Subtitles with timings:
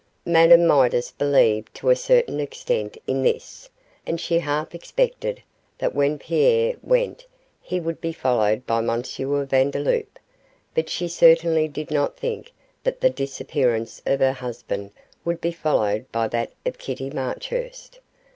[0.25, 3.69] Madame Midas believed to a certain extent in this,
[4.03, 5.43] and she half expected
[5.77, 7.27] that when Pierre went
[7.61, 8.87] he would be followed by M.
[9.03, 10.17] Vandeloup,
[10.73, 12.51] but she certainly did not think
[12.83, 14.89] that the disappearance of her husband
[15.23, 17.99] would be followed by that of Kitty Marchurst.